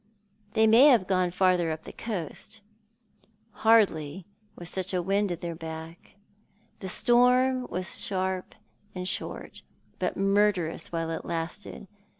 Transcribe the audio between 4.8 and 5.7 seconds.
a wind in their